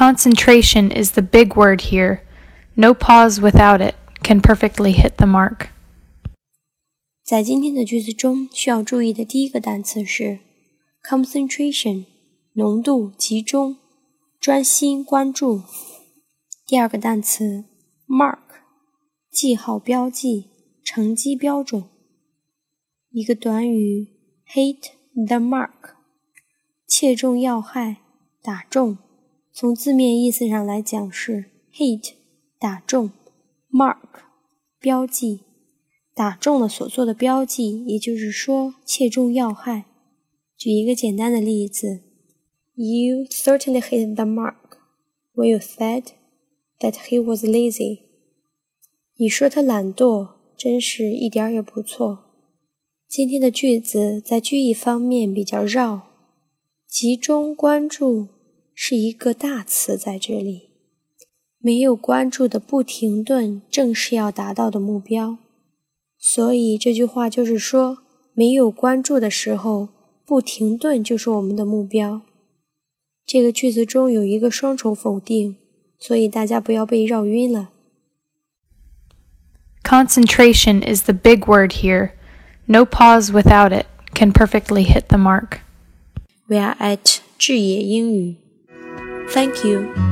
[0.00, 2.20] Concentration is the big word here.
[2.74, 5.68] No pause without it can perfectly hit the mark.
[7.24, 10.40] 在今天的句子中，需要注意的第一个单词是
[11.02, 12.04] concentration，
[12.52, 13.78] 浓度、集中、
[14.38, 15.62] 专心、关注。
[16.66, 17.64] 第二个单词
[18.06, 18.38] mark，
[19.30, 20.50] 记号、标记、
[20.84, 21.84] 成绩标准。
[23.10, 24.08] 一个短语
[24.52, 25.94] hit the mark，
[26.86, 27.96] 切中要害，
[28.42, 28.98] 打中。
[29.53, 32.13] 从字面意思上来讲是 hit
[32.57, 33.11] 打中
[33.69, 33.97] ，mark
[34.79, 35.41] 标记，
[36.15, 39.85] 打中了所做的标记，也就是说切中要害。
[40.57, 42.01] 举一个简单的例子
[42.75, 44.55] ：You certainly hit the mark
[45.33, 46.05] when you said
[46.79, 47.99] that he was lazy。
[49.17, 52.19] 你说他懒惰，真是一点也不错。
[53.07, 56.03] 今天的句子在句意方面比较绕，
[56.87, 58.29] 集中关注
[58.74, 60.70] 是一个大词在这里。
[61.58, 65.38] 没有关注的不停顿，正是要达到的目标。
[66.18, 67.98] 所以这句话就是说，
[68.34, 69.88] 没有关注的时候，
[70.24, 72.22] 不停顿就是我们的目标。
[73.24, 75.56] 这个句子中有一个双重否定，
[75.98, 77.70] 所以大家不要被绕晕了。
[79.82, 82.12] Concentration is the big word here.
[82.66, 85.58] No pause without it can perfectly hit the mark.
[86.48, 88.36] We are at 智野英语.
[89.33, 90.10] Thank you.